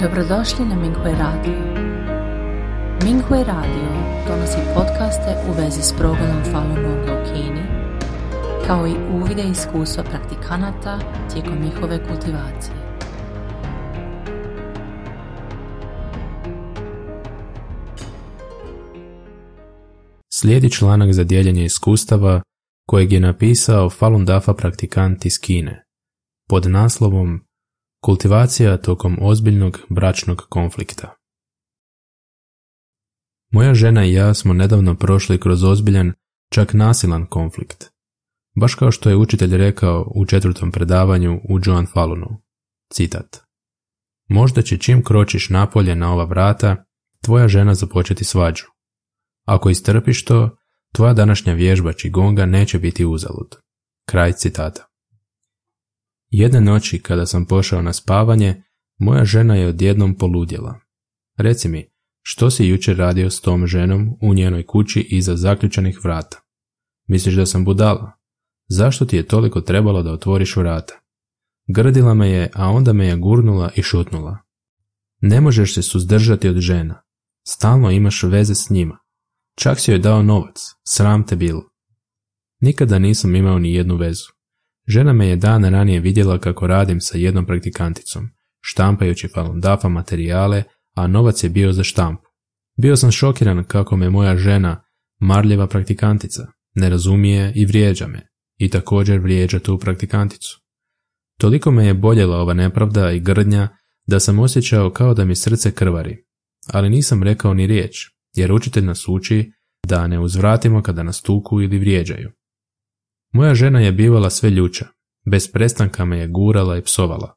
[0.00, 1.58] Dobrodošli na Minghui Radio.
[3.04, 3.88] Minghui Radio
[4.28, 7.62] donosi podcaste u vezi s progledom Falun Gonga u Kini,
[8.66, 10.98] kao i uvide iskustva praktikanata
[11.32, 12.76] tijekom njihove kultivacije.
[20.32, 22.42] Slijedi članak za dijeljenje iskustava
[22.88, 25.84] kojeg je napisao Falun Dafa praktikant iz Kine
[26.48, 27.40] pod naslovom
[28.04, 31.14] Kultivacija tokom ozbiljnog bračnog konflikta.
[33.50, 36.12] Moja žena i ja smo nedavno prošli kroz ozbiljan,
[36.50, 37.90] čak nasilan konflikt.
[38.56, 42.42] Baš kao što je učitelj rekao u četvrtom predavanju u Joan Falunu.
[42.92, 43.40] Citat.
[44.28, 46.84] Možda će čim kročiš napolje na ova vrata,
[47.22, 48.64] tvoja žena započeti svađu.
[49.44, 50.56] Ako istrpiš to,
[50.92, 53.56] tvoja današnja vježba čigonga neće biti uzalud.
[54.06, 54.93] Kraj citata.
[56.36, 58.62] Jedne noći kada sam pošao na spavanje,
[58.98, 60.80] moja žena je odjednom poludjela.
[61.36, 61.90] Reci mi,
[62.22, 66.40] što si jučer radio s tom ženom u njenoj kući iza zaključanih vrata?
[67.06, 68.12] Misliš da sam budala?
[68.68, 70.94] Zašto ti je toliko trebalo da otvoriš vrata?
[71.66, 74.38] Grdila me je, a onda me je gurnula i šutnula.
[75.20, 77.02] Ne možeš se suzdržati od žena.
[77.46, 78.98] Stalno imaš veze s njima.
[79.56, 81.62] Čak si joj dao novac, sram te bilo.
[82.60, 84.34] Nikada nisam imao ni jednu vezu.
[84.86, 88.28] Žena me je dan ranije vidjela kako radim sa jednom praktikanticom,
[88.60, 90.62] štampajući Falun Dafa materijale,
[90.94, 92.22] a novac je bio za štampu.
[92.76, 94.84] Bio sam šokiran kako me moja žena,
[95.20, 100.60] marljeva praktikantica, ne razumije i vrijeđa me, i također vrijeđa tu praktikanticu.
[101.38, 103.68] Toliko me je boljela ova nepravda i grdnja
[104.06, 106.16] da sam osjećao kao da mi srce krvari,
[106.72, 109.52] ali nisam rekao ni riječ, jer učitelj nas uči
[109.86, 112.30] da ne uzvratimo kada nas tuku ili vrijeđaju.
[113.34, 114.86] Moja žena je bivala sve ljuča,
[115.30, 117.34] bez prestanka me je gurala i psovala.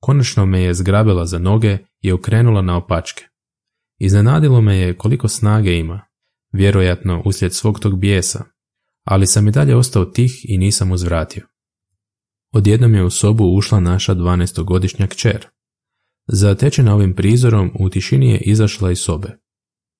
[0.00, 3.24] Konačno me je zgrabila za noge i okrenula na opačke.
[3.98, 6.06] Iznenadilo me je koliko snage ima,
[6.52, 8.44] vjerojatno uslijed svog tog bijesa,
[9.04, 11.46] ali sam i dalje ostao tih i nisam uzvratio.
[12.52, 15.46] Odjednom je u sobu ušla naša 12-godišnja kćer.
[16.28, 19.38] Zatečena ovim prizorom, u tišini je izašla iz sobe.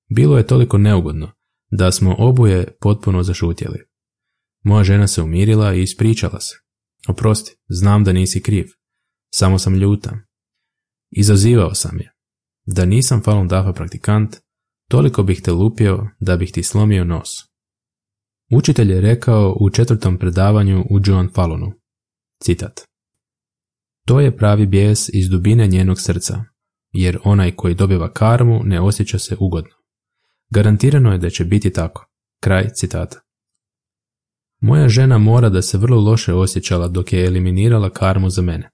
[0.09, 1.31] Bilo je toliko neugodno,
[1.71, 3.90] da smo oboje potpuno zašutjeli.
[4.63, 6.55] Moja žena se umirila i ispričala se.
[7.07, 8.65] Oprosti, znam da nisi kriv.
[9.33, 10.17] Samo sam ljuta.
[11.11, 12.11] Izazivao sam je.
[12.65, 14.37] Da nisam Falun Dafa praktikant,
[14.89, 17.29] toliko bih te lupio da bih ti slomio nos.
[18.51, 21.73] Učitelj je rekao u četvrtom predavanju u Joan Falunu.
[22.43, 22.81] Citat.
[24.07, 26.43] To je pravi bijes iz dubine njenog srca,
[26.91, 29.75] jer onaj koji dobiva karmu ne osjeća se ugodno.
[30.49, 32.05] Garantirano je da će biti tako.
[32.39, 33.19] Kraj citata.
[34.61, 38.69] Moja žena mora da se vrlo loše osjećala dok je eliminirala karmu za mene.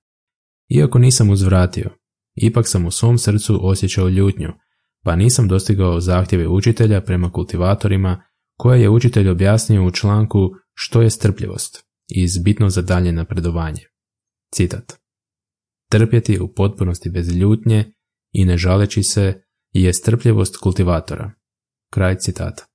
[0.69, 1.89] Iako nisam uzvratio,
[2.35, 4.49] ipak sam u svom srcu osjećao ljutnju,
[5.03, 8.23] pa nisam dostigao zahtjeve učitelja prema kultivatorima
[8.57, 10.39] koje je učitelj objasnio u članku
[10.73, 13.81] što je strpljivost iz bitno za dalje napredovanje.
[14.53, 14.93] Citat.
[15.89, 17.93] Trpjeti u potpunosti bez ljutnje
[18.31, 21.31] i ne žaleći se je strpljivost kultivatora.
[21.91, 22.65] Kraj citata.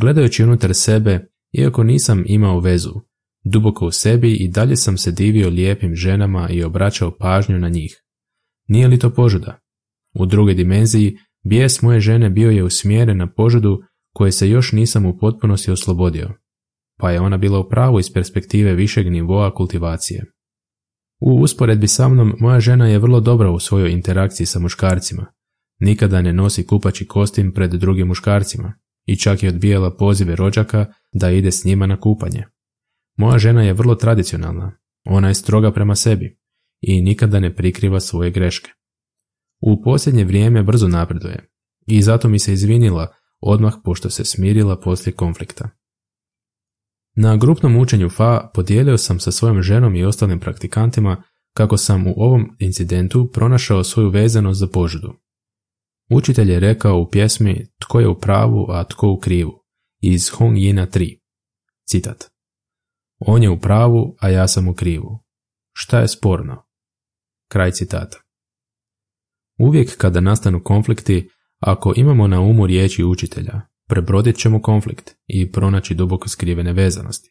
[0.00, 2.94] Gledajući unutar sebe, iako nisam imao vezu,
[3.44, 8.02] duboko u sebi i dalje sam se divio lijepim ženama i obraćao pažnju na njih.
[8.68, 9.58] Nije li to požuda?
[10.14, 13.82] U drugoj dimenziji, bijes moje žene bio je usmjeren na požudu
[14.14, 16.30] koje se još nisam u potpunosti oslobodio,
[16.98, 20.24] pa je ona bila u pravu iz perspektive višeg nivoa kultivacije.
[21.20, 25.26] U usporedbi sa mnom, moja žena je vrlo dobra u svojoj interakciji sa muškarcima.
[25.80, 28.74] Nikada ne nosi kupači kostim pred drugim muškarcima
[29.06, 32.44] i čak je odbijala pozive rođaka da ide s njima na kupanje.
[33.16, 36.38] Moja žena je vrlo tradicionalna, ona je stroga prema sebi
[36.80, 38.70] i nikada ne prikriva svoje greške.
[39.60, 41.48] U posljednje vrijeme brzo napreduje
[41.86, 45.70] i zato mi se izvinila odmah pošto se smirila poslije konflikta.
[47.16, 51.22] Na grupnom učenju FA podijelio sam sa svojom ženom i ostalim praktikantima
[51.56, 55.12] kako sam u ovom incidentu pronašao svoju vezanost za požudu.
[56.10, 59.52] Učitelj je rekao u pjesmi Tko je u pravu, a tko u krivu,
[60.02, 61.18] iz Hong Yina 3.
[61.88, 62.24] Citat.
[63.18, 65.18] On je u pravu, a ja sam u krivu.
[65.72, 66.66] Šta je sporno?
[67.48, 68.18] Kraj citata.
[69.58, 71.28] Uvijek kada nastanu konflikti,
[71.58, 77.30] ako imamo na umu riječi učitelja, prebrodit ćemo konflikt i pronaći duboko skrivene vezanosti.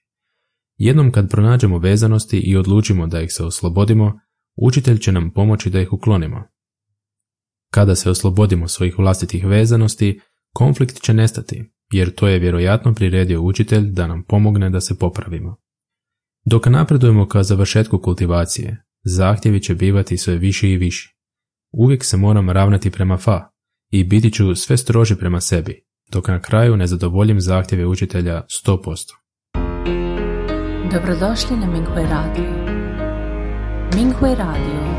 [0.77, 4.19] Jednom kad pronađemo vezanosti i odlučimo da ih se oslobodimo,
[4.55, 6.58] učitelj će nam pomoći da ih uklonimo.
[7.71, 10.19] Kada se oslobodimo svojih vlastitih vezanosti,
[10.53, 15.55] konflikt će nestati, jer to je vjerojatno priredio učitelj da nam pomogne da se popravimo.
[16.45, 21.15] Dok napredujemo ka završetku kultivacije, zahtjevi će bivati sve viši i viši.
[21.71, 23.49] Uvijek se moram ravnati prema fa
[23.91, 29.19] i biti ću sve stroži prema sebi, dok na kraju ne zadovoljim zahtjeve učitelja 100%.
[30.91, 32.69] Dobrodošli na Minghui Radio.
[33.95, 34.98] Minghui Radio